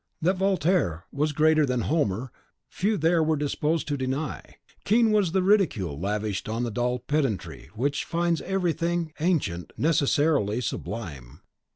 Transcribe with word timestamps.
That 0.19 0.37
Voltaire 0.37 1.05
was 1.11 1.31
greater 1.31 1.63
than 1.63 1.81
Homer 1.81 2.31
few 2.67 2.97
there 2.97 3.21
were 3.21 3.37
disposed 3.37 3.87
to 3.89 3.97
deny. 3.97 4.55
Keen 4.83 5.11
was 5.11 5.31
the 5.31 5.43
ridicule 5.43 5.99
lavished 5.99 6.49
on 6.49 6.63
the 6.63 6.71
dull 6.71 6.97
pedantry 6.97 7.69
which 7.75 8.03
finds 8.03 8.41
everything 8.41 9.13
ancient 9.19 9.71
necessarily 9.77 10.59
sublime. 10.59 11.41